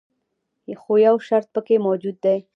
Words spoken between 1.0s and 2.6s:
یو شرط پکې موجود دی.